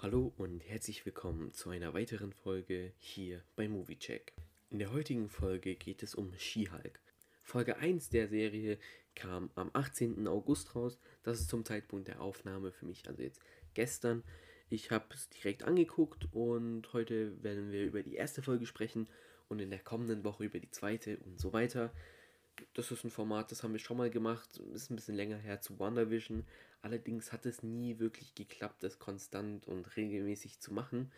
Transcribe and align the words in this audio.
Hallo 0.00 0.32
und 0.36 0.60
herzlich 0.60 1.04
willkommen 1.06 1.52
zu 1.52 1.70
einer 1.70 1.92
weiteren 1.92 2.32
Folge 2.32 2.92
hier 2.98 3.42
bei 3.56 3.66
Moviecheck. 3.66 4.32
In 4.70 4.78
der 4.78 4.92
heutigen 4.92 5.28
Folge 5.28 5.74
geht 5.74 6.04
es 6.04 6.14
um 6.14 6.32
She-Hulk. 6.38 7.00
Folge 7.42 7.78
1 7.78 8.08
der 8.10 8.28
Serie 8.28 8.78
kam 9.16 9.50
am 9.56 9.70
18. 9.72 10.28
August 10.28 10.76
raus. 10.76 11.00
Das 11.24 11.40
ist 11.40 11.50
zum 11.50 11.64
Zeitpunkt 11.64 12.06
der 12.06 12.20
Aufnahme 12.20 12.70
für 12.70 12.86
mich, 12.86 13.08
also 13.08 13.24
jetzt 13.24 13.40
gestern. 13.74 14.22
Ich 14.70 14.92
habe 14.92 15.06
es 15.12 15.30
direkt 15.30 15.64
angeguckt 15.64 16.28
und 16.30 16.92
heute 16.92 17.42
werden 17.42 17.72
wir 17.72 17.84
über 17.84 18.04
die 18.04 18.14
erste 18.14 18.40
Folge 18.40 18.66
sprechen 18.66 19.08
und 19.48 19.58
in 19.58 19.70
der 19.70 19.80
kommenden 19.80 20.22
Woche 20.22 20.44
über 20.44 20.60
die 20.60 20.70
zweite 20.70 21.16
und 21.24 21.40
so 21.40 21.52
weiter 21.52 21.92
das 22.74 22.90
ist 22.90 23.04
ein 23.04 23.10
Format, 23.10 23.50
das 23.50 23.62
haben 23.62 23.72
wir 23.72 23.78
schon 23.78 23.96
mal 23.96 24.10
gemacht, 24.10 24.58
ist 24.74 24.90
ein 24.90 24.96
bisschen 24.96 25.16
länger 25.16 25.36
her 25.36 25.60
zu 25.60 25.78
WandaVision. 25.78 26.44
Allerdings 26.82 27.32
hat 27.32 27.46
es 27.46 27.62
nie 27.62 27.98
wirklich 27.98 28.34
geklappt, 28.34 28.82
das 28.82 28.98
konstant 28.98 29.66
und 29.66 29.96
regelmäßig 29.96 30.60
zu 30.60 30.72
machen, 30.72 31.10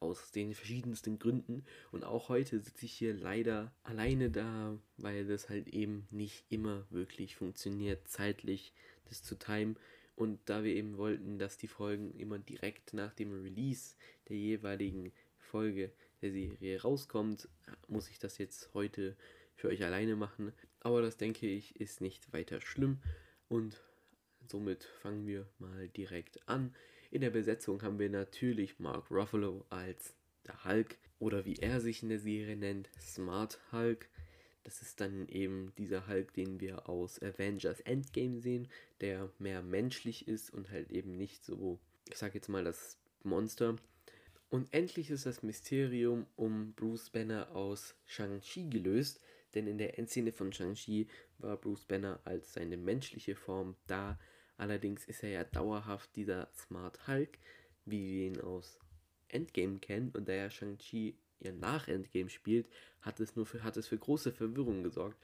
aus 0.00 0.30
den 0.30 0.54
verschiedensten 0.54 1.18
Gründen. 1.18 1.64
Und 1.90 2.04
auch 2.04 2.28
heute 2.28 2.60
sitze 2.60 2.84
ich 2.84 2.92
hier 2.92 3.14
leider 3.14 3.72
alleine 3.82 4.30
da, 4.30 4.78
weil 4.96 5.26
das 5.26 5.48
halt 5.48 5.68
eben 5.68 6.06
nicht 6.10 6.44
immer 6.50 6.86
wirklich 6.90 7.36
funktioniert, 7.36 8.06
zeitlich 8.08 8.72
das 9.08 9.22
zu 9.22 9.34
timen. 9.36 9.76
Und 10.14 10.40
da 10.46 10.64
wir 10.64 10.74
eben 10.74 10.96
wollten, 10.98 11.38
dass 11.38 11.58
die 11.58 11.68
Folgen 11.68 12.12
immer 12.14 12.38
direkt 12.38 12.92
nach 12.92 13.14
dem 13.14 13.32
Release 13.42 13.94
der 14.28 14.36
jeweiligen 14.36 15.12
Folge 15.36 15.92
der 16.22 16.32
Serie 16.32 16.82
rauskommt, 16.82 17.48
muss 17.86 18.08
ich 18.08 18.18
das 18.18 18.38
jetzt 18.38 18.74
heute 18.74 19.16
für 19.58 19.68
euch 19.68 19.84
alleine 19.84 20.16
machen. 20.16 20.52
Aber 20.80 21.02
das 21.02 21.16
denke 21.16 21.46
ich 21.46 21.78
ist 21.80 22.00
nicht 22.00 22.32
weiter 22.32 22.60
schlimm 22.60 22.98
und 23.48 23.80
somit 24.46 24.84
fangen 24.84 25.26
wir 25.26 25.46
mal 25.58 25.88
direkt 25.88 26.48
an. 26.48 26.74
In 27.10 27.20
der 27.20 27.30
Besetzung 27.30 27.82
haben 27.82 27.98
wir 27.98 28.08
natürlich 28.08 28.78
Mark 28.78 29.10
Ruffalo 29.10 29.66
als 29.68 30.14
der 30.46 30.64
Hulk 30.64 30.96
oder 31.18 31.44
wie 31.44 31.56
er 31.56 31.80
sich 31.80 32.02
in 32.02 32.08
der 32.08 32.20
Serie 32.20 32.56
nennt, 32.56 32.88
Smart 33.00 33.58
Hulk. 33.72 34.08
Das 34.62 34.80
ist 34.80 35.00
dann 35.00 35.26
eben 35.28 35.72
dieser 35.76 36.06
Hulk, 36.06 36.32
den 36.34 36.60
wir 36.60 36.88
aus 36.88 37.20
Avengers 37.20 37.80
Endgame 37.80 38.40
sehen, 38.40 38.68
der 39.00 39.30
mehr 39.38 39.62
menschlich 39.62 40.28
ist 40.28 40.52
und 40.52 40.70
halt 40.70 40.90
eben 40.90 41.16
nicht 41.16 41.44
so, 41.44 41.80
ich 42.08 42.16
sag 42.16 42.34
jetzt 42.34 42.48
mal, 42.48 42.64
das 42.64 42.96
Monster. 43.24 43.76
Und 44.50 44.72
endlich 44.72 45.10
ist 45.10 45.26
das 45.26 45.42
Mysterium 45.42 46.26
um 46.36 46.72
Bruce 46.74 47.10
Banner 47.10 47.50
aus 47.54 47.94
Shang-Chi 48.06 48.68
gelöst, 48.70 49.20
denn 49.54 49.66
in 49.66 49.78
der 49.78 49.98
Endszene 49.98 50.32
von 50.32 50.52
Shang-Chi 50.52 51.08
war 51.38 51.56
Bruce 51.56 51.84
Banner 51.84 52.20
als 52.24 52.52
seine 52.52 52.76
menschliche 52.76 53.34
Form 53.34 53.76
da. 53.86 54.18
Allerdings 54.56 55.04
ist 55.04 55.22
er 55.22 55.30
ja 55.30 55.44
dauerhaft 55.44 56.14
dieser 56.16 56.48
Smart 56.54 57.06
Hulk, 57.06 57.38
wie 57.84 58.12
wir 58.12 58.26
ihn 58.26 58.40
aus 58.40 58.78
Endgame 59.28 59.78
kennen. 59.78 60.10
Und 60.10 60.28
da 60.28 60.32
ja 60.32 60.50
Shang-Chi 60.50 61.16
ja 61.40 61.52
nach 61.52 61.88
Endgame 61.88 62.28
spielt, 62.28 62.68
hat 63.00 63.20
es 63.20 63.36
nur 63.36 63.46
für, 63.46 63.62
hat 63.62 63.76
es 63.76 63.86
für 63.86 63.98
große 63.98 64.32
Verwirrung 64.32 64.82
gesorgt. 64.82 65.18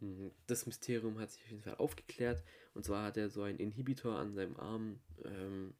Mm, 0.00 0.28
das 0.46 0.66
Mysterium 0.66 1.18
hat 1.18 1.32
sich 1.32 1.42
auf 1.44 1.50
jeden 1.50 1.62
Fall 1.62 1.76
aufgeklärt. 1.76 2.42
Und 2.74 2.84
zwar 2.84 3.04
hat 3.04 3.16
er 3.16 3.28
so 3.28 3.42
einen 3.42 3.58
Inhibitor 3.58 4.16
an 4.16 4.34
seinem 4.34 4.56
Arm, 4.56 5.00
ähm, 5.24 5.74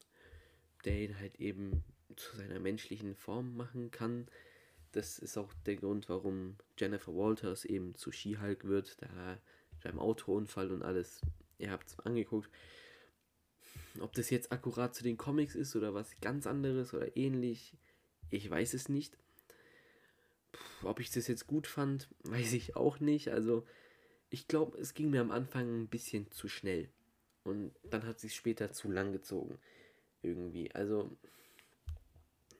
der 0.84 1.00
ihn 1.00 1.18
halt 1.18 1.36
eben 1.40 1.84
zu 2.16 2.36
seiner 2.36 2.58
menschlichen 2.58 3.14
Form 3.14 3.56
machen 3.56 3.90
kann 3.90 4.26
das 4.92 5.18
ist 5.18 5.36
auch 5.36 5.52
der 5.66 5.76
Grund, 5.76 6.08
warum 6.08 6.56
Jennifer 6.78 7.14
Walters 7.14 7.64
eben 7.64 7.94
zu 7.94 8.12
She-Hulk 8.12 8.64
wird, 8.64 8.96
da 9.02 9.38
beim 9.82 9.98
Autounfall 9.98 10.70
und 10.70 10.82
alles, 10.82 11.20
ihr 11.58 11.70
habt 11.70 11.88
es 11.88 11.98
angeguckt. 12.00 12.50
Ob 14.00 14.12
das 14.12 14.30
jetzt 14.30 14.52
akkurat 14.52 14.94
zu 14.94 15.02
den 15.02 15.16
Comics 15.16 15.54
ist 15.54 15.74
oder 15.76 15.94
was 15.94 16.20
ganz 16.20 16.46
anderes 16.46 16.94
oder 16.94 17.16
ähnlich, 17.16 17.76
ich 18.30 18.48
weiß 18.48 18.74
es 18.74 18.88
nicht. 18.88 19.16
Puh, 20.52 20.88
ob 20.88 21.00
ich 21.00 21.10
das 21.10 21.26
jetzt 21.26 21.46
gut 21.46 21.66
fand, 21.66 22.08
weiß 22.24 22.52
ich 22.52 22.76
auch 22.76 23.00
nicht. 23.00 23.28
Also, 23.28 23.66
ich 24.30 24.46
glaube, 24.46 24.78
es 24.78 24.94
ging 24.94 25.10
mir 25.10 25.20
am 25.20 25.30
Anfang 25.30 25.82
ein 25.82 25.88
bisschen 25.88 26.30
zu 26.30 26.48
schnell. 26.48 26.88
Und 27.44 27.74
dann 27.84 28.06
hat 28.06 28.20
sich 28.20 28.34
später 28.34 28.72
zu 28.72 28.90
lang 28.90 29.12
gezogen. 29.12 29.58
Irgendwie. 30.22 30.70
Also, 30.74 31.10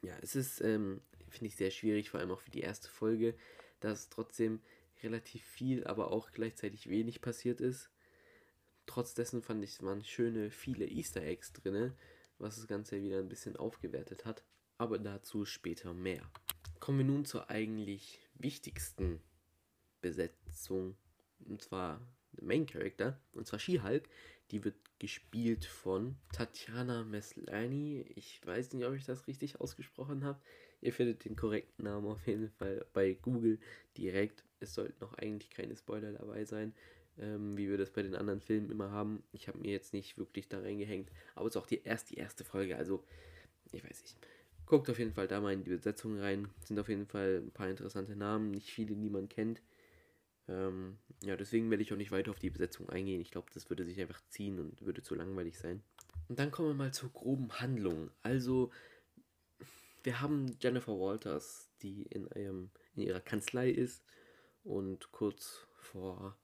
ja, 0.02 0.16
es 0.22 0.34
ist, 0.34 0.60
ähm, 0.60 1.00
finde 1.28 1.46
ich 1.46 1.56
sehr 1.56 1.70
schwierig, 1.70 2.10
vor 2.10 2.20
allem 2.20 2.30
auch 2.30 2.40
für 2.40 2.50
die 2.50 2.60
erste 2.60 2.88
Folge, 2.88 3.34
dass 3.80 4.08
trotzdem 4.08 4.60
relativ 5.02 5.44
viel, 5.44 5.86
aber 5.86 6.10
auch 6.10 6.32
gleichzeitig 6.32 6.88
wenig 6.88 7.20
passiert 7.20 7.60
ist. 7.60 7.90
Trotz 8.86 9.12
fand 9.42 9.62
ich, 9.64 9.70
es 9.72 9.82
waren 9.82 10.02
schöne, 10.02 10.50
viele 10.50 10.86
Easter 10.86 11.22
Eggs 11.22 11.52
drin, 11.52 11.92
was 12.38 12.56
das 12.56 12.66
Ganze 12.66 13.02
wieder 13.02 13.18
ein 13.18 13.28
bisschen 13.28 13.56
aufgewertet 13.56 14.24
hat. 14.24 14.44
Aber 14.78 14.98
dazu 14.98 15.44
später 15.44 15.92
mehr. 15.92 16.30
Kommen 16.80 16.98
wir 16.98 17.04
nun 17.04 17.24
zur 17.24 17.50
eigentlich 17.50 18.20
wichtigsten 18.34 19.20
Besetzung, 20.00 20.96
und 21.44 21.60
zwar 21.60 22.00
der 22.32 22.44
Main 22.44 22.66
Character, 22.66 23.20
und 23.32 23.46
zwar 23.46 23.58
She-Hulk. 23.58 24.08
Die 24.50 24.64
wird 24.64 24.76
gespielt 24.98 25.64
von 25.64 26.16
Tatjana 26.32 27.04
Meslani. 27.04 28.06
Ich 28.14 28.40
weiß 28.46 28.72
nicht, 28.72 28.86
ob 28.86 28.94
ich 28.94 29.04
das 29.04 29.26
richtig 29.26 29.60
ausgesprochen 29.60 30.24
habe. 30.24 30.40
Ihr 30.80 30.92
findet 30.92 31.24
den 31.24 31.36
korrekten 31.36 31.84
Namen 31.84 32.06
auf 32.06 32.26
jeden 32.26 32.50
Fall 32.50 32.86
bei 32.92 33.14
Google 33.14 33.58
direkt. 33.96 34.44
Es 34.60 34.74
sollten 34.74 35.00
noch 35.00 35.14
eigentlich 35.14 35.50
keine 35.50 35.76
Spoiler 35.76 36.12
dabei 36.12 36.44
sein, 36.44 36.72
ähm, 37.18 37.56
wie 37.56 37.68
wir 37.68 37.78
das 37.78 37.90
bei 37.90 38.02
den 38.02 38.14
anderen 38.14 38.40
Filmen 38.40 38.70
immer 38.70 38.90
haben. 38.90 39.22
Ich 39.32 39.48
habe 39.48 39.58
mir 39.58 39.72
jetzt 39.72 39.92
nicht 39.92 40.18
wirklich 40.18 40.48
da 40.48 40.60
reingehängt, 40.60 41.10
aber 41.34 41.46
es 41.46 41.54
ist 41.54 41.62
auch 41.62 41.66
die, 41.66 41.82
erst 41.82 42.10
die 42.10 42.16
erste 42.16 42.44
Folge, 42.44 42.76
also 42.76 43.04
ich 43.72 43.84
weiß 43.84 44.02
nicht. 44.02 44.16
Guckt 44.66 44.90
auf 44.90 44.98
jeden 44.98 45.12
Fall 45.12 45.28
da 45.28 45.40
mal 45.40 45.52
in 45.52 45.64
die 45.64 45.70
Besetzung 45.70 46.18
rein. 46.18 46.48
Sind 46.62 46.78
auf 46.78 46.90
jeden 46.90 47.06
Fall 47.06 47.42
ein 47.42 47.50
paar 47.50 47.70
interessante 47.70 48.14
Namen, 48.14 48.50
nicht 48.50 48.70
viele, 48.70 48.94
die 48.94 49.08
man 49.08 49.28
kennt. 49.28 49.62
Ähm, 50.46 50.98
ja, 51.22 51.36
deswegen 51.36 51.70
werde 51.70 51.82
ich 51.82 51.92
auch 51.92 51.96
nicht 51.96 52.10
weiter 52.10 52.30
auf 52.30 52.38
die 52.38 52.50
Besetzung 52.50 52.88
eingehen. 52.88 53.20
Ich 53.20 53.30
glaube, 53.30 53.48
das 53.54 53.70
würde 53.70 53.84
sich 53.84 54.00
einfach 54.00 54.20
ziehen 54.28 54.58
und 54.58 54.84
würde 54.84 55.02
zu 55.02 55.14
langweilig 55.14 55.58
sein. 55.58 55.82
Und 56.28 56.38
dann 56.38 56.50
kommen 56.50 56.68
wir 56.68 56.74
mal 56.74 56.92
zur 56.92 57.10
groben 57.10 57.50
Handlung. 57.60 58.10
Also, 58.22 58.70
wir 60.08 60.22
haben 60.22 60.56
Jennifer 60.62 60.98
Walters, 60.98 61.68
die 61.82 62.04
in, 62.04 62.32
einem, 62.32 62.70
in 62.94 63.02
ihrer 63.02 63.20
Kanzlei 63.20 63.68
ist 63.68 64.02
und 64.64 65.12
kurz 65.12 65.66
vor 65.76 66.34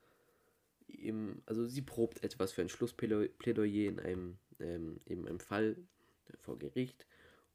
ihm, 0.87 1.43
also 1.47 1.67
sie 1.67 1.81
probt 1.81 2.23
etwas 2.23 2.53
für 2.53 2.61
ein 2.61 2.69
Schlussplädoyer 2.69 3.89
in 3.89 4.01
einem, 4.01 4.39
ähm, 4.61 5.01
in 5.07 5.27
einem 5.27 5.41
Fall 5.41 5.79
vor 6.43 6.59
Gericht 6.59 7.07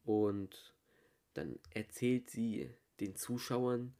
und 0.02 0.74
dann 1.34 1.60
erzählt 1.70 2.28
sie 2.28 2.68
den 2.98 3.14
Zuschauern, 3.14 3.94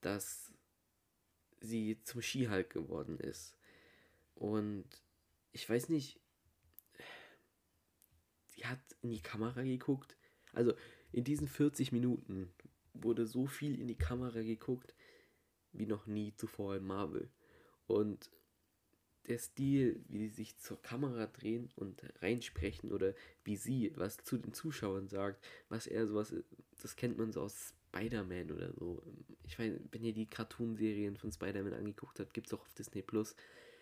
dass 0.00 0.52
sie 1.60 2.02
zum 2.02 2.20
Skihulk 2.20 2.70
geworden 2.70 3.20
ist. 3.20 3.56
Und 4.34 4.88
ich 5.52 5.70
weiß 5.70 5.88
nicht, 5.88 6.18
sie 8.46 8.66
hat 8.66 8.80
in 9.02 9.10
die 9.10 9.22
Kamera 9.22 9.62
geguckt 9.62 10.16
also 10.56 10.72
in 11.16 11.24
diesen 11.24 11.48
40 11.48 11.92
Minuten 11.92 12.50
wurde 12.92 13.26
so 13.26 13.46
viel 13.46 13.80
in 13.80 13.88
die 13.88 13.96
Kamera 13.96 14.42
geguckt 14.42 14.94
wie 15.72 15.86
noch 15.86 16.06
nie 16.06 16.34
zuvor 16.36 16.76
in 16.76 16.86
Marvel. 16.86 17.30
Und 17.86 18.30
der 19.26 19.38
Stil, 19.38 20.04
wie 20.08 20.18
sie 20.18 20.34
sich 20.34 20.58
zur 20.58 20.80
Kamera 20.82 21.26
drehen 21.26 21.70
und 21.74 22.02
reinsprechen 22.20 22.92
oder 22.92 23.14
wie 23.44 23.56
sie 23.56 23.92
was 23.96 24.18
zu 24.18 24.36
den 24.36 24.52
Zuschauern 24.52 25.08
sagt, 25.08 25.42
was 25.70 25.86
er 25.86 26.06
sowas, 26.06 26.34
das 26.82 26.96
kennt 26.96 27.16
man 27.16 27.32
so 27.32 27.40
aus 27.40 27.72
Spider-Man 27.88 28.52
oder 28.52 28.74
so. 28.74 29.02
Ich 29.44 29.58
meine, 29.58 29.80
wenn 29.92 30.04
ihr 30.04 30.12
die 30.12 30.28
Cartoon-Serien 30.28 31.16
von 31.16 31.32
Spider-Man 31.32 31.72
angeguckt 31.72 32.20
habt, 32.20 32.34
gibt 32.34 32.48
es 32.48 32.52
auch 32.52 32.60
auf 32.60 32.74
Disney 32.74 33.00
Plus. 33.00 33.34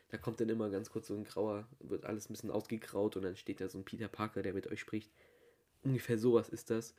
Da 0.09 0.19
kommt 0.19 0.41
dann 0.41 0.49
immer 0.49 0.71
ganz 0.71 0.89
kurz 0.89 1.09
so 1.09 1.17
ein 1.17 1.25
grauer, 1.25 1.67
wird 1.81 2.05
alles 2.05 2.31
ein 2.31 2.33
bisschen 2.33 2.53
ausgegraut 2.53 3.17
und 3.17 3.25
dann 3.25 3.35
steht 3.35 3.61
da 3.61 3.69
so 3.69 3.79
ein 3.79 3.85
Peter 3.85 4.07
Parker, 4.07 4.43
der 4.43 4.55
mit 4.55 4.69
euch 4.69 4.79
spricht. 4.79 5.11
Ungefähr 5.83 6.19
sowas 6.19 6.49
ist 6.49 6.71
das. 6.71 6.95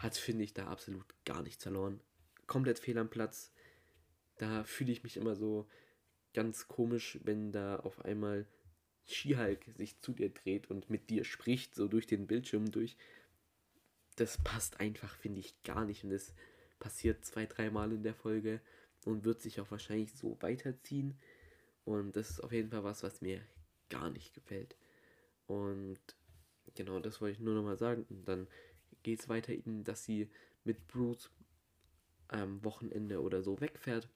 Hat, 0.00 0.16
finde 0.16 0.44
ich, 0.44 0.54
da 0.54 0.66
absolut 0.66 1.04
gar 1.26 1.42
nichts 1.42 1.62
verloren. 1.62 2.00
Komplett 2.46 2.78
fehl 2.78 2.96
am 2.96 3.10
Platz. 3.10 3.52
Da 4.38 4.64
fühle 4.64 4.92
ich 4.92 5.02
mich 5.02 5.18
immer 5.18 5.36
so 5.36 5.68
ganz 6.32 6.68
komisch, 6.68 7.18
wenn 7.22 7.52
da 7.52 7.76
auf 7.76 8.02
einmal 8.04 8.46
Skihulk 9.06 9.66
sich 9.76 10.00
zu 10.00 10.12
dir 10.12 10.30
dreht 10.30 10.70
und 10.70 10.88
mit 10.88 11.10
dir 11.10 11.24
spricht, 11.24 11.74
so 11.74 11.86
durch 11.86 12.06
den 12.06 12.26
Bildschirm 12.26 12.70
durch. 12.70 12.96
Das 14.16 14.38
passt 14.38 14.80
einfach, 14.80 15.14
finde 15.16 15.40
ich, 15.40 15.62
gar 15.64 15.84
nicht. 15.84 16.02
Und 16.02 16.10
das 16.10 16.32
passiert 16.78 17.22
zwei, 17.26 17.44
dreimal 17.44 17.92
in 17.92 18.02
der 18.02 18.14
Folge 18.14 18.62
und 19.04 19.24
wird 19.26 19.42
sich 19.42 19.60
auch 19.60 19.70
wahrscheinlich 19.70 20.14
so 20.14 20.40
weiterziehen. 20.40 21.18
Und 21.84 22.16
das 22.16 22.30
ist 22.30 22.40
auf 22.40 22.52
jeden 22.52 22.70
Fall 22.70 22.84
was, 22.84 23.02
was 23.02 23.20
mir 23.20 23.42
gar 23.90 24.08
nicht 24.08 24.32
gefällt. 24.32 24.76
Und 25.46 26.00
Genau, 26.74 27.00
das 27.00 27.20
wollte 27.20 27.32
ich 27.32 27.40
nur 27.40 27.54
nochmal 27.54 27.76
sagen. 27.76 28.06
Und 28.08 28.26
dann 28.26 28.46
geht 29.02 29.20
es 29.20 29.28
weiter, 29.28 29.52
eben, 29.52 29.84
dass 29.84 30.04
sie 30.04 30.28
mit 30.64 30.86
Bruce 30.88 31.30
am 32.28 32.62
Wochenende 32.64 33.20
oder 33.20 33.42
so 33.42 33.60
wegfährt 33.60 34.08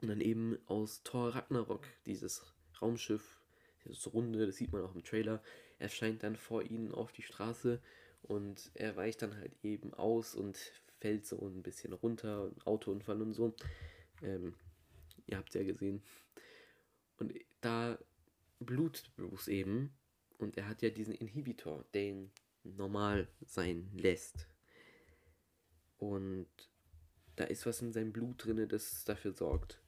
und 0.00 0.08
dann 0.08 0.20
eben 0.20 0.58
aus 0.66 1.02
Thor 1.02 1.34
Ragnarok 1.34 1.86
dieses 2.06 2.42
Raumschiff, 2.80 3.40
dieses 3.84 4.12
Runde, 4.12 4.46
das 4.46 4.56
sieht 4.56 4.72
man 4.72 4.82
auch 4.82 4.94
im 4.94 5.04
Trailer, 5.04 5.42
erscheint 5.78 6.22
dann 6.22 6.36
vor 6.36 6.62
ihnen 6.62 6.92
auf 6.92 7.12
die 7.12 7.22
Straße 7.22 7.80
Und 8.22 8.70
er 8.74 8.96
weicht 8.96 9.22
dann 9.22 9.36
halt 9.36 9.52
eben 9.64 9.92
aus 9.94 10.34
und 10.34 10.56
fällt 11.00 11.26
so 11.26 11.38
ein 11.44 11.62
bisschen 11.62 11.92
runter, 11.92 12.52
Autounfall 12.64 13.20
und 13.20 13.34
so. 13.34 13.54
Ähm, 14.22 14.54
ihr 15.26 15.38
habt 15.38 15.54
ja 15.54 15.64
gesehen. 15.64 16.02
Und 17.18 17.34
da 17.60 17.98
blutet 18.60 19.14
Bruce 19.16 19.48
eben. 19.48 19.92
Und 20.38 20.56
er 20.56 20.68
hat 20.68 20.82
ja 20.82 20.90
diesen 20.90 21.14
Inhibitor, 21.14 21.84
der 21.94 22.02
ihn 22.04 22.30
normal 22.64 23.28
sein 23.46 23.90
lässt. 23.94 24.46
Und 25.98 26.48
da 27.36 27.44
ist 27.44 27.66
was 27.66 27.82
in 27.82 27.92
seinem 27.92 28.12
Blut 28.12 28.44
drin, 28.44 28.68
das 28.68 29.04
dafür 29.04 29.32
sorgt. 29.32 29.80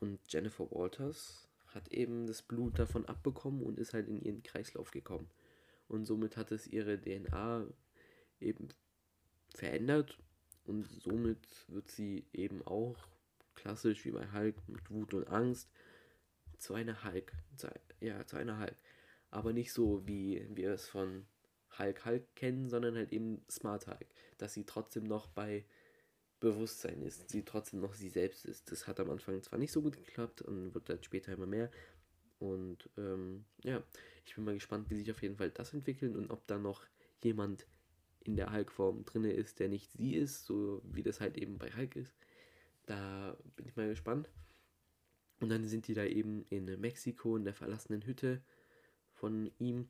Und 0.00 0.20
Jennifer 0.28 0.70
Walters 0.70 1.48
hat 1.68 1.88
eben 1.88 2.26
das 2.26 2.42
Blut 2.42 2.78
davon 2.78 3.06
abbekommen 3.06 3.62
und 3.62 3.78
ist 3.78 3.94
halt 3.94 4.08
in 4.08 4.20
ihren 4.20 4.42
Kreislauf 4.42 4.90
gekommen. 4.90 5.30
Und 5.88 6.06
somit 6.06 6.36
hat 6.36 6.52
es 6.52 6.66
ihre 6.66 7.00
DNA 7.00 7.66
eben 8.40 8.68
verändert 9.54 10.18
und 10.64 10.86
somit 10.86 11.46
wird 11.68 11.90
sie 11.90 12.26
eben 12.32 12.62
auch 12.66 12.96
klassisch 13.54 14.04
wie 14.04 14.10
bei 14.10 14.32
Hulk 14.32 14.56
mit 14.68 14.90
Wut 14.90 15.14
und 15.14 15.28
Angst 15.28 15.70
zu 16.58 16.74
einer 16.74 17.04
Hulk, 17.04 17.32
zu, 17.56 17.68
ja, 18.00 18.26
zu 18.26 18.36
einer 18.36 18.58
Hulk. 18.58 18.76
Aber 19.30 19.52
nicht 19.52 19.72
so, 19.72 20.06
wie 20.06 20.46
wir 20.50 20.72
es 20.72 20.88
von 20.88 21.26
Hulk 21.78 22.04
Hulk 22.04 22.36
kennen, 22.36 22.68
sondern 22.68 22.96
halt 22.96 23.12
eben 23.12 23.42
Smart 23.50 23.86
Hulk, 23.86 24.06
dass 24.38 24.54
sie 24.54 24.64
trotzdem 24.64 25.04
noch 25.04 25.26
bei 25.28 25.64
Bewusstsein 26.40 27.02
ist, 27.02 27.30
sie 27.30 27.44
trotzdem 27.44 27.80
noch 27.80 27.94
sie 27.94 28.08
selbst 28.08 28.44
ist. 28.44 28.70
Das 28.72 28.86
hat 28.86 28.98
am 28.98 29.10
Anfang 29.10 29.42
zwar 29.42 29.58
nicht 29.58 29.72
so 29.72 29.80
gut 29.80 29.96
geklappt 29.96 30.42
und 30.42 30.74
wird 30.74 30.88
dann 30.88 31.02
später 31.02 31.32
immer 31.32 31.46
mehr. 31.46 31.70
Und 32.40 32.90
ähm, 32.98 33.44
ja, 33.62 33.82
ich 34.26 34.34
bin 34.34 34.44
mal 34.44 34.54
gespannt, 34.54 34.90
wie 34.90 34.96
sich 34.96 35.10
auf 35.12 35.22
jeden 35.22 35.36
Fall 35.36 35.50
das 35.50 35.72
entwickelt 35.72 36.16
und 36.16 36.30
ob 36.30 36.44
da 36.48 36.58
noch 36.58 36.84
jemand 37.22 37.66
in 38.24 38.36
der 38.36 38.52
Hulk-Form 38.52 39.04
drin 39.04 39.24
ist, 39.24 39.60
der 39.60 39.68
nicht 39.68 39.92
sie 39.92 40.14
ist, 40.14 40.44
so 40.44 40.82
wie 40.84 41.02
das 41.02 41.20
halt 41.20 41.36
eben 41.36 41.58
bei 41.58 41.70
Hulk 41.70 41.96
ist. 41.96 42.16
Da 42.86 43.36
bin 43.56 43.66
ich 43.66 43.76
mal 43.76 43.88
gespannt. 43.88 44.28
Und 45.40 45.48
dann 45.48 45.64
sind 45.64 45.86
die 45.88 45.94
da 45.94 46.04
eben 46.04 46.44
in 46.50 46.64
Mexiko 46.80 47.36
in 47.36 47.44
der 47.44 47.54
verlassenen 47.54 48.04
Hütte 48.04 48.42
von 49.12 49.50
ihm, 49.58 49.88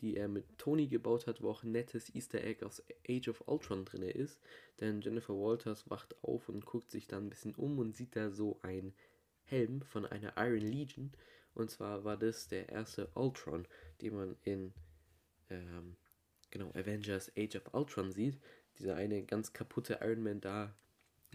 die 0.00 0.16
er 0.16 0.28
mit 0.28 0.58
Tony 0.58 0.86
gebaut 0.88 1.26
hat, 1.26 1.42
wo 1.42 1.50
auch 1.50 1.62
ein 1.62 1.72
nettes 1.72 2.14
Easter 2.14 2.42
Egg 2.42 2.64
aus 2.64 2.82
Age 3.08 3.28
of 3.28 3.44
Ultron 3.46 3.84
drin 3.84 4.02
ist. 4.02 4.40
Denn 4.80 5.00
Jennifer 5.00 5.34
Walters 5.34 5.88
wacht 5.88 6.16
auf 6.22 6.48
und 6.48 6.66
guckt 6.66 6.90
sich 6.90 7.06
dann 7.06 7.26
ein 7.26 7.30
bisschen 7.30 7.54
um 7.54 7.78
und 7.78 7.94
sieht 7.94 8.16
da 8.16 8.30
so 8.30 8.58
ein 8.62 8.92
Helm 9.44 9.82
von 9.82 10.06
einer 10.06 10.34
Iron 10.36 10.60
Legion. 10.60 11.12
Und 11.54 11.70
zwar 11.70 12.04
war 12.04 12.16
das 12.16 12.48
der 12.48 12.68
erste 12.68 13.08
Ultron, 13.14 13.66
den 14.00 14.14
man 14.14 14.36
in 14.42 14.72
ähm, 15.50 15.96
genau 16.50 16.70
Avengers 16.70 17.30
Age 17.36 17.56
of 17.56 17.72
Ultron 17.72 18.12
sieht. 18.12 18.40
Dieser 18.78 18.96
eine 18.96 19.22
ganz 19.22 19.52
kaputte 19.52 20.00
Iron 20.02 20.22
Man 20.22 20.40
da, 20.40 20.74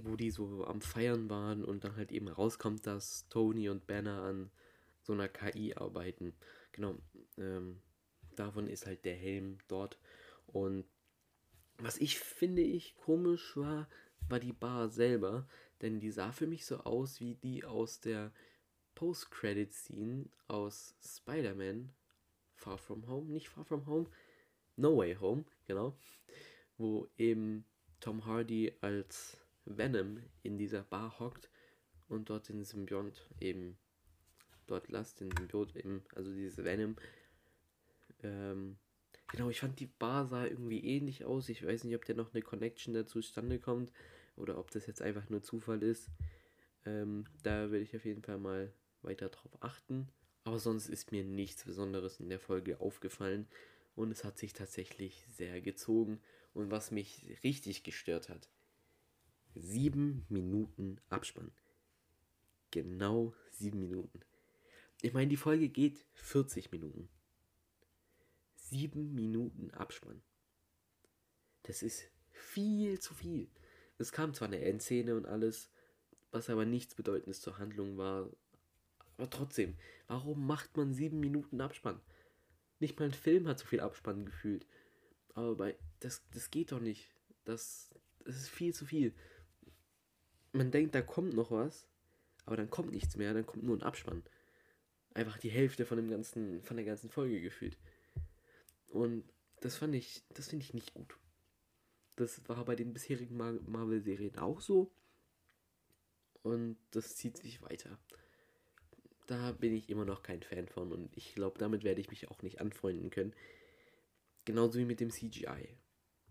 wo 0.04 0.16
die 0.16 0.32
so 0.32 0.66
am 0.66 0.82
Feiern 0.82 1.30
waren 1.30 1.64
und 1.64 1.84
dann 1.84 1.96
halt 1.96 2.12
eben 2.12 2.28
rauskommt, 2.28 2.86
dass 2.86 3.28
Tony 3.30 3.70
und 3.70 3.88
Banner 3.88 4.24
an 4.24 4.52
so 5.02 5.14
einer 5.14 5.30
KI 5.30 5.74
arbeiten. 5.76 6.34
Genau, 6.72 6.98
ähm, 7.38 7.82
davon 8.40 8.68
ist 8.68 8.86
halt 8.86 9.06
der 9.06 9.16
Helm 9.16 9.58
dort. 9.68 10.00
Und 10.48 10.86
was 11.78 11.98
ich 11.98 12.20
finde 12.20 12.62
ich 12.62 12.96
komisch 12.98 13.56
war, 13.58 13.90
war 14.28 14.40
die 14.40 14.54
Bar 14.54 14.90
selber, 14.90 15.48
denn 15.82 16.00
die 16.00 16.12
sah 16.12 16.32
für 16.32 16.48
mich 16.48 16.66
so 16.66 16.78
aus 16.80 17.20
wie 17.20 17.36
die 17.36 17.64
aus 17.64 18.00
der 18.00 18.34
Post-Credit-Scene 18.96 20.30
aus 20.48 20.96
Spider-Man 21.02 21.94
Far 22.56 22.78
From 22.78 23.08
Home, 23.08 23.32
nicht 23.32 23.48
Far 23.48 23.64
From 23.64 23.86
Home, 23.86 24.08
No 24.76 24.98
Way 24.98 25.16
Home, 25.16 25.46
genau, 25.68 25.98
wo 26.78 27.08
eben 27.18 27.66
Tom 28.02 28.26
Hardy 28.26 28.74
als 28.82 29.38
Venom 29.66 30.22
in 30.44 30.58
dieser 30.58 30.84
Bar 30.84 31.20
hockt 31.20 31.50
und 32.10 32.30
dort 32.30 32.50
den 32.50 32.64
Symbiont 32.64 33.30
eben 33.40 33.78
dort 34.68 34.90
lasst, 34.90 35.22
den 35.22 35.32
Symbiont 35.32 35.76
eben, 35.76 36.04
also 36.16 36.34
dieses 36.34 36.64
Venom. 36.64 36.96
Ähm, 38.24 38.78
genau, 39.32 39.50
ich 39.50 39.60
fand 39.60 39.80
die 39.80 39.88
Bar 39.88 40.28
sah 40.28 40.46
irgendwie 40.46 40.84
ähnlich 40.84 41.26
aus. 41.26 41.50
Ich 41.50 41.66
weiß 41.66 41.84
nicht, 41.84 41.96
ob 41.96 42.06
der 42.06 42.16
noch 42.16 42.34
eine 42.34 42.42
Connection 42.42 42.94
dazu 42.94 43.22
zustande 43.22 43.60
kommt 43.60 43.92
oder 44.36 44.58
ob 44.58 44.72
das 44.72 44.88
jetzt 44.88 45.02
einfach 45.02 45.30
nur 45.30 45.42
Zufall 45.42 45.84
ist. 45.84 46.10
Ähm, 46.86 47.26
da 47.44 47.72
werde 47.72 47.84
ich 47.84 47.96
auf 47.96 48.06
jeden 48.06 48.24
Fall 48.24 48.40
mal 48.40 48.74
weiter 49.02 49.30
drauf 49.30 49.52
achten. 49.62 50.10
Aber 50.44 50.60
sonst 50.60 50.90
ist 50.90 51.12
mir 51.12 51.24
nichts 51.24 51.66
Besonderes 51.66 52.20
in 52.20 52.30
der 52.30 52.40
Folge 52.40 52.80
aufgefallen 52.80 53.48
und 53.96 54.12
es 54.12 54.24
hat 54.24 54.38
sich 54.38 54.54
tatsächlich 54.54 55.26
sehr 55.30 55.62
gezogen. 55.62 56.20
Und 56.54 56.72
was 56.72 56.90
mich 56.92 57.38
richtig 57.44 57.84
gestört 57.84 58.30
hat, 58.30 58.50
sieben 59.56 60.26
Minuten 60.30 61.00
Abspann. 61.10 61.52
Genau 62.72 63.34
sieben 63.52 63.80
Minuten. 63.80 64.22
Ich 65.02 65.14
meine, 65.14 65.28
die 65.28 65.38
Folge 65.38 65.70
geht 65.70 66.06
40 66.14 66.72
Minuten. 66.72 67.10
Sieben 68.70 69.14
Minuten 69.14 69.72
Abspann. 69.72 70.22
Das 71.64 71.82
ist 71.82 72.04
viel 72.32 73.00
zu 73.00 73.14
viel. 73.14 73.50
Es 73.98 74.12
kam 74.12 74.34
zwar 74.34 74.48
eine 74.48 74.62
Endszene 74.62 75.16
und 75.16 75.26
alles, 75.26 75.70
was 76.32 76.50
aber 76.50 76.66
nichts 76.66 76.96
Bedeutendes 76.96 77.42
zur 77.42 77.58
Handlung 77.58 77.98
war. 77.98 78.30
Aber 79.18 79.30
trotzdem, 79.30 79.76
warum 80.08 80.46
macht 80.46 80.78
man 80.78 80.94
sieben 80.94 81.20
Minuten 81.20 81.60
Abspann? 81.60 82.00
Nicht 82.80 82.98
mal 83.00 83.06
ein 83.06 83.14
Film 83.14 83.48
hat 83.48 83.60
so 83.60 83.66
viel 83.66 83.82
Abspann 83.82 84.26
gefühlt. 84.26 84.66
Aber 85.34 85.56
bei. 85.56 85.78
Das, 86.00 86.24
das 86.34 86.50
geht 86.50 86.72
doch 86.72 86.80
nicht. 86.80 87.10
Das, 87.44 87.90
das 88.24 88.38
ist 88.38 88.50
viel 88.50 88.74
zu 88.74 88.86
viel 88.86 89.14
man 90.52 90.72
denkt, 90.72 90.96
da 90.96 91.02
kommt 91.02 91.34
noch 91.34 91.52
was, 91.52 91.88
aber 92.46 92.58
dann 92.58 92.70
kommt 92.70 92.92
nichts 92.92 93.16
mehr, 93.16 93.34
dann 93.34 93.46
kommt 93.46 93.64
nur 93.64 93.78
ein 93.78 93.84
Abspann. 93.84 94.24
Einfach 95.14 95.38
die 95.38 95.50
Hälfte 95.50 95.86
von 95.86 95.98
dem 95.98 96.10
ganzen, 96.10 96.62
von 96.64 96.78
der 96.78 96.86
ganzen 96.86 97.10
Folge 97.10 97.42
gefühlt. 97.42 97.78
Und 98.90 99.24
das 99.62 99.78
fand 99.78 99.96
ich, 99.96 100.24
das 100.30 100.50
finde 100.50 100.66
ich 100.66 100.74
nicht 100.74 100.94
gut. 100.94 101.18
Das 102.16 102.48
war 102.50 102.66
bei 102.66 102.76
den 102.76 102.94
bisherigen 102.94 103.38
Marvel-Serien 103.38 104.38
auch 104.38 104.62
so. 104.62 104.92
Und 106.42 106.78
das 106.92 107.16
zieht 107.16 107.38
sich 107.38 107.62
weiter. 107.62 107.98
Da 109.28 109.52
bin 109.52 109.74
ich 109.74 109.90
immer 109.90 110.06
noch 110.06 110.24
kein 110.24 110.42
Fan 110.42 110.68
von 110.68 110.92
und 110.92 111.16
ich 111.16 111.36
glaube, 111.36 111.60
damit 111.60 111.84
werde 111.84 112.02
ich 112.02 112.10
mich 112.10 112.30
auch 112.30 112.42
nicht 112.42 112.60
anfreunden 112.60 113.10
können. 113.10 113.34
Genauso 114.46 114.80
wie 114.80 114.86
mit 114.86 115.00
dem 115.00 115.12
CGI, 115.12 115.78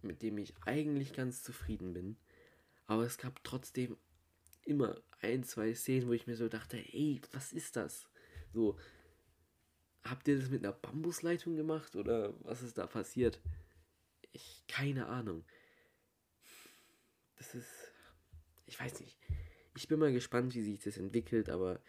mit 0.02 0.22
dem 0.22 0.38
ich 0.38 0.54
eigentlich 0.64 1.12
ganz 1.12 1.42
zufrieden 1.42 1.92
bin. 1.92 2.16
Aber 2.86 3.04
es 3.04 3.18
gab 3.18 3.44
trotzdem 3.44 3.96
immer 4.64 5.00
ein, 5.20 5.44
zwei 5.44 5.74
Szenen, 5.74 6.08
wo 6.08 6.12
ich 6.12 6.26
mir 6.26 6.36
so 6.36 6.48
dachte, 6.48 6.76
ey, 6.76 7.20
was 7.32 7.52
ist 7.52 7.76
das? 7.76 8.08
So, 8.52 8.76
habt 10.10 10.28
ihr 10.28 10.38
das 10.38 10.50
mit 10.50 10.64
einer 10.64 10.72
Bambusleitung 10.72 11.56
gemacht 11.56 11.96
oder 11.96 12.34
was 12.44 12.62
ist 12.62 12.78
da 12.78 12.86
passiert? 12.86 13.40
Ich, 14.32 14.64
keine 14.68 15.06
Ahnung. 15.06 15.44
Das 17.36 17.54
ist, 17.54 17.92
ich 18.66 18.78
weiß 18.78 19.00
nicht. 19.00 19.18
Ich 19.76 19.88
bin 19.88 19.98
mal 19.98 20.12
gespannt, 20.12 20.54
wie 20.54 20.62
sich 20.62 20.80
das 20.80 20.98
entwickelt, 20.98 21.48
aber 21.48 21.80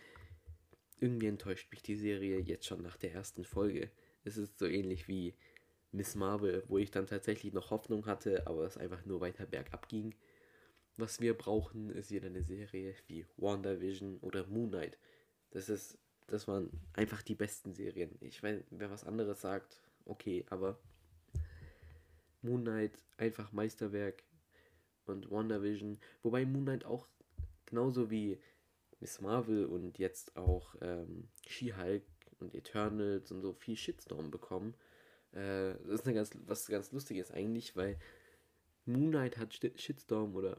irgendwie 1.00 1.28
enttäuscht 1.28 1.72
mich 1.72 1.82
die 1.82 1.96
Serie 1.96 2.40
jetzt 2.40 2.66
schon 2.66 2.82
nach 2.82 2.98
der 2.98 3.14
ersten 3.14 3.44
Folge. 3.44 3.90
Es 4.24 4.38
ist 4.38 4.60
so 4.60 4.66
ähnlich 4.66 5.08
wie 5.08 5.34
Miss 5.92 6.16
Marvel, 6.16 6.64
wo 6.68 6.78
ich 6.78 6.92
dann 6.92 7.08
tatsächlich 7.08 7.54
noch 7.54 7.72
Hoffnung 7.72 8.06
hatte, 8.06 8.46
aber 8.48 8.66
es 8.66 8.78
einfach 8.78 9.06
nur 9.06 9.22
weiter 9.22 9.46
bergab 9.46 9.88
ging. 9.90 10.14
Was 10.98 11.20
wir 11.20 11.36
brauchen, 11.36 11.90
ist 11.90 12.12
wieder 12.12 12.28
eine 12.28 12.44
Serie 12.44 12.94
wie 13.08 13.26
WandaVision 13.38 14.18
oder 14.18 14.46
Moon 14.48 14.70
Knight. 14.70 14.98
Das 15.52 15.70
ist, 15.70 15.98
das 16.30 16.48
waren 16.48 16.70
einfach 16.94 17.22
die 17.22 17.36
besten 17.36 17.74
Serien. 17.74 18.16
Ich 18.22 18.42
weiß, 18.42 18.64
wer 18.72 18.90
was 18.90 19.04
anderes 19.04 19.42
sagt, 19.42 19.82
okay, 20.06 20.46
aber 20.50 20.80
Moon 22.42 22.62
Knight 22.62 22.94
einfach 23.18 23.52
Meisterwerk 23.52 24.24
und 25.06 25.30
WandaVision. 25.30 26.00
Wobei 26.24 26.46
Moon 26.46 26.64
Knight 26.64 26.86
auch 26.86 27.08
genauso 27.66 28.10
wie 28.10 28.40
Miss 29.00 29.22
Marvel 29.22 29.66
und 29.66 29.98
jetzt 29.98 30.36
auch 30.36 30.76
ähm, 30.82 31.30
She-Hulk 31.48 32.04
und 32.40 32.56
Eternals 32.56 33.32
und 33.32 33.42
so 33.42 33.54
viel 33.54 33.76
Shitstorm 33.76 34.32
bekommen. 34.32 34.74
Äh, 35.32 35.74
das 35.86 36.02
ist 36.02 36.06
eine 36.06 36.16
ganz, 36.16 36.32
was 36.46 36.68
ganz 36.68 36.92
Lustiges 36.92 37.32
eigentlich, 37.32 37.76
weil 37.76 37.98
Moon 38.86 39.10
Knight 39.10 39.38
hat 39.38 39.54
Shitstorm 39.54 40.36
oder 40.36 40.58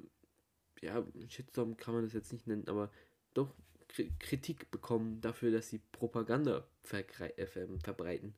ja, 0.81 1.05
Shitstorm 1.29 1.77
kann 1.77 1.95
man 1.95 2.05
das 2.05 2.12
jetzt 2.12 2.33
nicht 2.33 2.47
nennen, 2.47 2.69
aber 2.69 2.91
doch 3.35 3.55
Kritik 4.18 4.70
bekommen 4.70 5.20
dafür, 5.20 5.50
dass 5.50 5.68
sie 5.68 5.80
Propaganda 5.92 6.66
äh, 6.92 7.44
verbreiten. 7.82 8.35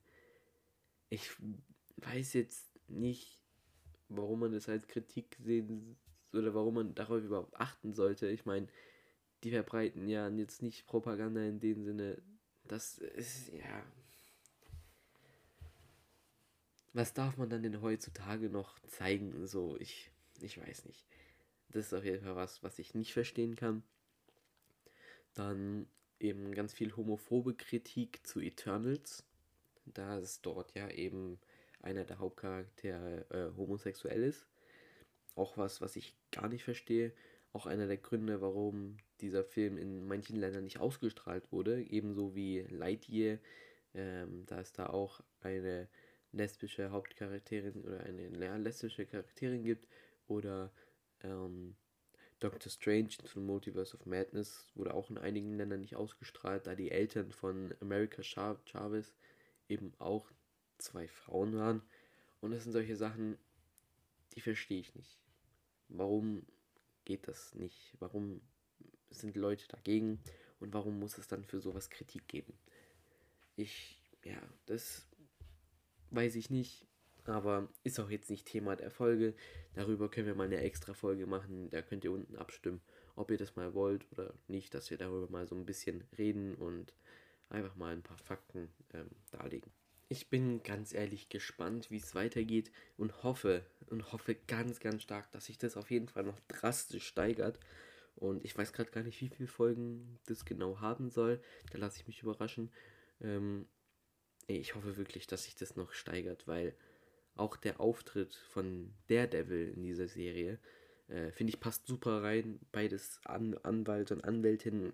Ich 1.08 1.30
weiß 1.96 2.32
jetzt 2.34 2.66
nicht, 2.88 3.40
warum 4.08 4.40
man 4.40 4.52
das 4.52 4.68
als 4.68 4.86
Kritik 4.88 5.36
sehen 5.42 5.96
oder 6.32 6.54
warum 6.54 6.74
man 6.74 6.94
darauf 6.94 7.22
überhaupt 7.22 7.54
achten 7.60 7.92
sollte. 7.92 8.28
Ich 8.28 8.46
meine, 8.46 8.68
die 9.44 9.50
verbreiten 9.50 10.08
ja 10.08 10.28
jetzt 10.28 10.62
nicht 10.62 10.86
Propaganda 10.86 11.42
in 11.42 11.60
dem 11.60 11.84
Sinne, 11.84 12.22
das 12.64 12.98
ist 12.98 13.52
ja. 13.52 13.84
was 16.92 17.14
darf 17.14 17.36
man 17.38 17.48
dann 17.48 17.62
denn 17.62 17.80
heutzutage 17.80 18.48
noch 18.48 18.78
zeigen? 18.86 19.46
So, 19.46 19.76
ich, 19.78 20.10
ich 20.40 20.58
weiß 20.58 20.84
nicht. 20.84 21.06
Das 21.70 21.86
ist 21.86 21.94
auf 21.94 22.04
jeden 22.04 22.22
Fall 22.22 22.36
was, 22.36 22.62
was 22.62 22.78
ich 22.78 22.94
nicht 22.94 23.12
verstehen 23.12 23.56
kann. 23.56 23.82
Dann 25.34 25.86
eben 26.20 26.54
ganz 26.54 26.72
viel 26.72 26.96
homophobe 26.96 27.54
Kritik 27.54 28.26
zu 28.26 28.40
Eternals. 28.40 29.24
Da 29.86 30.18
es 30.18 30.40
dort 30.40 30.74
ja 30.76 30.88
eben 30.88 31.38
einer 31.80 32.04
der 32.04 32.18
Hauptcharaktere 32.18 33.26
äh, 33.30 33.56
homosexuell 33.56 34.22
ist. 34.22 34.46
Auch 35.34 35.56
was, 35.56 35.80
was 35.80 35.96
ich 35.96 36.14
gar 36.30 36.48
nicht 36.48 36.64
verstehe. 36.64 37.12
Auch 37.52 37.66
einer 37.66 37.86
der 37.86 37.96
Gründe, 37.96 38.40
warum 38.40 38.96
dieser 39.20 39.44
Film 39.44 39.76
in 39.76 40.06
manchen 40.06 40.36
Ländern 40.36 40.64
nicht 40.64 40.78
ausgestrahlt 40.78 41.50
wurde. 41.52 41.82
Ebenso 41.82 42.34
wie 42.34 42.60
Lightyear. 42.60 43.38
Ähm, 43.94 44.46
da 44.46 44.60
es 44.60 44.72
da 44.72 44.86
auch 44.86 45.20
eine 45.40 45.88
lesbische 46.30 46.90
Hauptcharakterin 46.90 47.82
oder 47.82 48.00
eine 48.00 48.28
lesbische 48.58 49.04
Charakterin 49.04 49.64
gibt. 49.64 49.88
Oder 50.28 50.72
ähm, 51.22 51.74
Doctor 52.42 52.70
Strange 52.70 53.14
into 53.20 53.28
the 53.34 53.40
Multiverse 53.40 53.94
of 53.94 54.04
Madness 54.04 54.66
wurde 54.74 54.94
auch 54.94 55.10
in 55.10 55.18
einigen 55.18 55.56
Ländern 55.56 55.80
nicht 55.80 55.94
ausgestrahlt, 55.94 56.66
da 56.66 56.74
die 56.74 56.90
Eltern 56.90 57.30
von 57.30 57.72
America 57.80 58.22
Chavez 58.22 59.14
eben 59.68 59.92
auch 60.00 60.28
zwei 60.78 61.06
Frauen 61.06 61.54
waren. 61.54 61.82
Und 62.40 62.50
das 62.50 62.64
sind 62.64 62.72
solche 62.72 62.96
Sachen, 62.96 63.38
die 64.34 64.40
verstehe 64.40 64.80
ich 64.80 64.94
nicht. 64.96 65.20
Warum 65.88 66.44
geht 67.04 67.28
das 67.28 67.54
nicht? 67.54 67.94
Warum 68.00 68.40
sind 69.10 69.36
Leute 69.36 69.68
dagegen? 69.68 70.20
Und 70.58 70.74
warum 70.74 70.98
muss 70.98 71.18
es 71.18 71.28
dann 71.28 71.44
für 71.44 71.60
sowas 71.60 71.90
Kritik 71.90 72.26
geben? 72.26 72.54
Ich, 73.54 74.00
ja, 74.24 74.40
das 74.66 75.06
weiß 76.10 76.34
ich 76.34 76.50
nicht. 76.50 76.86
Aber 77.24 77.68
ist 77.84 78.00
auch 78.00 78.10
jetzt 78.10 78.30
nicht 78.30 78.46
Thema 78.46 78.76
der 78.76 78.90
Folge. 78.90 79.34
Darüber 79.74 80.10
können 80.10 80.26
wir 80.26 80.34
mal 80.34 80.44
eine 80.44 80.60
extra 80.60 80.94
Folge 80.94 81.26
machen. 81.26 81.70
Da 81.70 81.82
könnt 81.82 82.04
ihr 82.04 82.12
unten 82.12 82.36
abstimmen, 82.36 82.80
ob 83.14 83.30
ihr 83.30 83.38
das 83.38 83.56
mal 83.56 83.74
wollt 83.74 84.06
oder 84.12 84.34
nicht, 84.48 84.74
dass 84.74 84.90
wir 84.90 84.98
darüber 84.98 85.30
mal 85.30 85.46
so 85.46 85.54
ein 85.54 85.66
bisschen 85.66 86.04
reden 86.18 86.54
und 86.54 86.94
einfach 87.48 87.76
mal 87.76 87.92
ein 87.92 88.02
paar 88.02 88.18
Fakten 88.18 88.70
ähm, 88.92 89.10
darlegen. 89.30 89.70
Ich 90.08 90.28
bin 90.28 90.62
ganz 90.62 90.92
ehrlich 90.92 91.28
gespannt, 91.28 91.90
wie 91.90 91.96
es 91.96 92.14
weitergeht 92.14 92.70
und 92.98 93.22
hoffe 93.22 93.64
und 93.86 94.12
hoffe 94.12 94.34
ganz, 94.34 94.80
ganz 94.80 95.02
stark, 95.02 95.30
dass 95.32 95.46
sich 95.46 95.58
das 95.58 95.76
auf 95.76 95.90
jeden 95.90 96.08
Fall 96.08 96.24
noch 96.24 96.38
drastisch 96.48 97.06
steigert. 97.06 97.58
Und 98.16 98.44
ich 98.44 98.56
weiß 98.56 98.72
gerade 98.72 98.90
gar 98.90 99.02
nicht, 99.02 99.20
wie 99.22 99.28
viele 99.28 99.48
Folgen 99.48 100.18
das 100.26 100.44
genau 100.44 100.80
haben 100.80 101.08
soll. 101.10 101.40
Da 101.70 101.78
lasse 101.78 101.98
ich 101.98 102.06
mich 102.06 102.22
überraschen. 102.22 102.70
Ähm, 103.20 103.66
ich 104.48 104.74
hoffe 104.74 104.96
wirklich, 104.96 105.26
dass 105.26 105.44
sich 105.44 105.54
das 105.54 105.76
noch 105.76 105.92
steigert, 105.92 106.46
weil 106.46 106.74
auch 107.36 107.56
der 107.56 107.80
Auftritt 107.80 108.34
von 108.34 108.92
Daredevil 109.08 109.72
in 109.74 109.82
dieser 109.82 110.08
Serie, 110.08 110.58
äh, 111.08 111.30
finde 111.32 111.52
ich, 111.52 111.60
passt 111.60 111.86
super 111.86 112.22
rein. 112.22 112.58
Beides 112.72 113.20
An 113.24 113.56
Anwalt 113.62 114.12
und 114.12 114.24
Anwältin, 114.24 114.92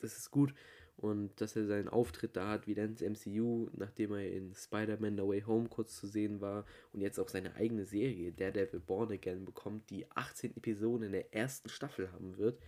das 0.00 0.16
ist 0.16 0.30
gut. 0.30 0.54
Und 0.96 1.40
dass 1.40 1.56
er 1.56 1.66
seinen 1.66 1.88
Auftritt 1.88 2.36
da 2.36 2.50
hat, 2.50 2.66
wieder 2.66 2.84
ins 2.84 3.00
MCU, 3.00 3.68
nachdem 3.72 4.12
er 4.12 4.30
in 4.30 4.54
Spider-Man 4.54 5.16
No 5.16 5.28
Way 5.28 5.42
Home 5.42 5.68
kurz 5.68 5.96
zu 5.96 6.06
sehen 6.06 6.40
war 6.40 6.64
und 6.92 7.00
jetzt 7.00 7.18
auch 7.18 7.28
seine 7.28 7.56
eigene 7.56 7.86
Serie, 7.86 8.30
Daredevil 8.30 8.80
Born 8.80 9.10
Again, 9.10 9.44
bekommt, 9.44 9.90
die 9.90 10.08
18 10.10 10.56
Episoden 10.56 11.06
in 11.06 11.12
der 11.12 11.34
ersten 11.34 11.70
Staffel 11.70 12.12
haben 12.12 12.36
wird. 12.36 12.60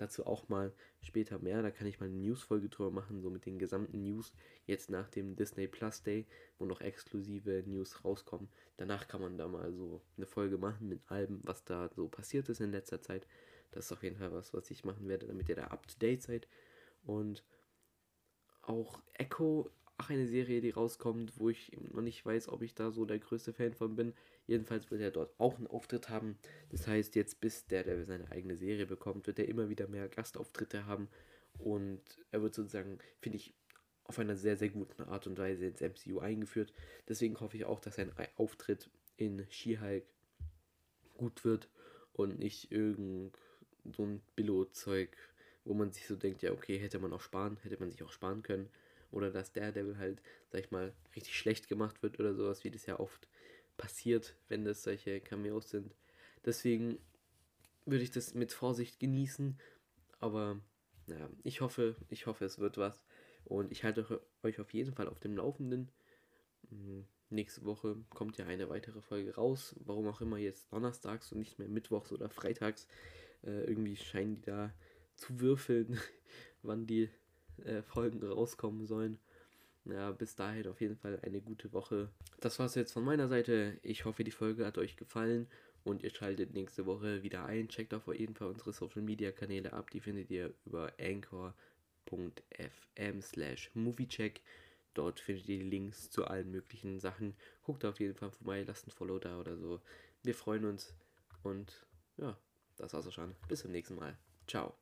Dazu 0.00 0.24
auch 0.24 0.48
mal 0.48 0.72
später 1.02 1.38
mehr. 1.40 1.60
Da 1.60 1.70
kann 1.70 1.86
ich 1.86 2.00
mal 2.00 2.06
eine 2.06 2.16
News-Folge 2.16 2.70
drüber 2.70 2.90
machen, 2.90 3.20
so 3.20 3.28
mit 3.28 3.44
den 3.44 3.58
gesamten 3.58 4.02
News. 4.02 4.32
Jetzt 4.64 4.88
nach 4.88 5.10
dem 5.10 5.36
Disney 5.36 5.68
Plus 5.68 6.02
Day, 6.02 6.26
wo 6.58 6.64
noch 6.64 6.80
exklusive 6.80 7.62
News 7.66 8.02
rauskommen. 8.02 8.48
Danach 8.78 9.08
kann 9.08 9.20
man 9.20 9.36
da 9.36 9.46
mal 9.46 9.74
so 9.74 10.00
eine 10.16 10.24
Folge 10.24 10.56
machen 10.56 10.88
mit 10.88 11.02
allem, 11.10 11.40
was 11.42 11.64
da 11.64 11.90
so 11.94 12.08
passiert 12.08 12.48
ist 12.48 12.62
in 12.62 12.72
letzter 12.72 13.02
Zeit. 13.02 13.26
Das 13.72 13.84
ist 13.84 13.92
auf 13.92 14.02
jeden 14.02 14.16
Fall 14.16 14.32
was, 14.32 14.54
was 14.54 14.70
ich 14.70 14.84
machen 14.84 15.06
werde, 15.06 15.26
damit 15.26 15.50
ihr 15.50 15.56
da 15.56 15.64
up 15.64 15.86
to 15.86 15.98
date 15.98 16.22
seid. 16.22 16.48
Und 17.02 17.44
auch 18.62 19.02
Echo 19.12 19.70
auch 19.98 20.08
eine 20.08 20.26
Serie, 20.26 20.62
die 20.62 20.70
rauskommt, 20.70 21.38
wo 21.38 21.50
ich 21.50 21.72
noch 21.92 22.00
nicht 22.00 22.24
weiß, 22.24 22.48
ob 22.48 22.62
ich 22.62 22.74
da 22.74 22.90
so 22.90 23.04
der 23.04 23.18
größte 23.18 23.52
Fan 23.52 23.74
von 23.74 23.96
bin. 23.96 24.14
Jedenfalls 24.50 24.90
wird 24.90 25.00
er 25.00 25.12
dort 25.12 25.32
auch 25.38 25.58
einen 25.58 25.68
Auftritt 25.68 26.08
haben. 26.08 26.36
Das 26.70 26.88
heißt, 26.88 27.14
jetzt 27.14 27.40
bis 27.40 27.68
der, 27.68 27.84
der 27.84 28.04
seine 28.04 28.32
eigene 28.32 28.56
Serie 28.56 28.84
bekommt, 28.84 29.28
wird 29.28 29.38
er 29.38 29.46
immer 29.46 29.68
wieder 29.68 29.86
mehr 29.86 30.08
Gastauftritte 30.08 30.86
haben. 30.86 31.08
Und 31.60 32.00
er 32.32 32.42
wird 32.42 32.56
sozusagen, 32.56 32.98
finde 33.20 33.36
ich, 33.36 33.54
auf 34.02 34.18
einer 34.18 34.34
sehr, 34.34 34.56
sehr 34.56 34.70
guten 34.70 35.02
Art 35.02 35.28
und 35.28 35.38
Weise 35.38 35.66
ins 35.66 35.80
MCU 35.80 36.18
eingeführt. 36.18 36.72
Deswegen 37.08 37.38
hoffe 37.38 37.56
ich 37.56 37.64
auch, 37.64 37.78
dass 37.78 37.94
sein 37.94 38.10
Auftritt 38.34 38.90
in 39.16 39.46
She-Hulk 39.50 40.02
gut 41.16 41.44
wird 41.44 41.68
und 42.12 42.40
nicht 42.40 42.72
irgend 42.72 43.38
so 43.84 44.04
ein 44.04 44.20
Billo-Zeug, 44.34 45.16
wo 45.64 45.74
man 45.74 45.92
sich 45.92 46.08
so 46.08 46.16
denkt, 46.16 46.42
ja, 46.42 46.50
okay, 46.50 46.76
hätte 46.76 46.98
man 46.98 47.12
auch 47.12 47.20
sparen, 47.20 47.56
hätte 47.62 47.78
man 47.78 47.92
sich 47.92 48.02
auch 48.02 48.10
sparen 48.10 48.42
können. 48.42 48.68
Oder 49.12 49.30
dass 49.30 49.52
der 49.52 49.70
Devil 49.70 49.96
halt, 49.96 50.20
sag 50.50 50.60
ich 50.60 50.72
mal, 50.72 50.92
richtig 51.14 51.38
schlecht 51.38 51.68
gemacht 51.68 52.02
wird 52.02 52.18
oder 52.18 52.34
sowas, 52.34 52.64
wie 52.64 52.72
das 52.72 52.86
ja 52.86 52.98
oft 52.98 53.28
passiert, 53.80 54.36
wenn 54.48 54.64
das 54.64 54.82
solche 54.82 55.20
Cameos 55.20 55.70
sind. 55.70 55.94
Deswegen 56.44 56.98
würde 57.86 58.04
ich 58.04 58.10
das 58.10 58.34
mit 58.34 58.52
Vorsicht 58.52 59.00
genießen. 59.00 59.58
Aber 60.18 60.60
naja, 61.06 61.30
ich 61.42 61.62
hoffe, 61.62 61.96
ich 62.08 62.26
hoffe, 62.26 62.44
es 62.44 62.58
wird 62.58 62.76
was. 62.76 63.02
Und 63.44 63.72
ich 63.72 63.82
halte 63.82 64.20
euch 64.42 64.60
auf 64.60 64.72
jeden 64.74 64.92
Fall 64.92 65.08
auf 65.08 65.18
dem 65.18 65.36
Laufenden. 65.36 65.90
Hm, 66.68 67.06
nächste 67.30 67.64
Woche 67.64 67.96
kommt 68.10 68.36
ja 68.36 68.46
eine 68.46 68.68
weitere 68.68 69.00
Folge 69.00 69.34
raus. 69.34 69.74
Warum 69.80 70.06
auch 70.08 70.20
immer 70.20 70.36
jetzt 70.36 70.70
donnerstags 70.72 71.32
und 71.32 71.38
nicht 71.38 71.58
mehr 71.58 71.68
mittwochs 71.68 72.12
oder 72.12 72.28
freitags. 72.28 72.86
Äh, 73.42 73.64
irgendwie 73.64 73.96
scheinen 73.96 74.34
die 74.36 74.42
da 74.42 74.74
zu 75.14 75.40
würfeln, 75.40 75.98
wann 76.62 76.86
die 76.86 77.08
äh, 77.64 77.82
Folgen 77.82 78.22
rauskommen 78.22 78.84
sollen. 78.84 79.18
Ja, 79.92 80.12
bis 80.12 80.36
dahin 80.36 80.66
auf 80.68 80.80
jeden 80.80 80.96
Fall 80.96 81.18
eine 81.22 81.40
gute 81.40 81.72
Woche. 81.72 82.10
Das 82.40 82.58
war's 82.58 82.74
jetzt 82.74 82.92
von 82.92 83.04
meiner 83.04 83.28
Seite. 83.28 83.78
Ich 83.82 84.04
hoffe, 84.04 84.24
die 84.24 84.30
Folge 84.30 84.66
hat 84.66 84.78
euch 84.78 84.96
gefallen 84.96 85.46
und 85.84 86.02
ihr 86.02 86.10
schaltet 86.10 86.52
nächste 86.54 86.86
Woche 86.86 87.22
wieder 87.22 87.44
ein. 87.46 87.68
Checkt 87.68 87.94
auf 87.94 88.06
jeden 88.08 88.34
Fall 88.34 88.48
unsere 88.48 88.72
Social 88.72 89.02
Media 89.02 89.32
Kanäle 89.32 89.72
ab. 89.72 89.90
Die 89.90 90.00
findet 90.00 90.30
ihr 90.30 90.52
über 90.64 90.92
anchor.fm 91.00 91.52
slash 93.22 93.70
moviecheck. 93.74 94.40
Dort 94.94 95.20
findet 95.20 95.48
ihr 95.48 95.58
die 95.58 95.70
Links 95.70 96.10
zu 96.10 96.24
allen 96.24 96.50
möglichen 96.50 96.98
Sachen. 97.00 97.34
Guckt 97.62 97.84
auf 97.84 98.00
jeden 98.00 98.14
Fall 98.14 98.30
vorbei, 98.30 98.64
lasst 98.66 98.86
ein 98.86 98.90
Follow 98.90 99.18
da 99.18 99.38
oder 99.38 99.56
so. 99.56 99.80
Wir 100.22 100.34
freuen 100.34 100.64
uns 100.64 100.94
und 101.42 101.86
ja, 102.16 102.36
das 102.76 102.92
war's 102.92 103.06
auch 103.06 103.12
schon. 103.12 103.34
Bis 103.48 103.60
zum 103.60 103.72
nächsten 103.72 103.94
Mal. 103.94 104.18
Ciao. 104.46 104.74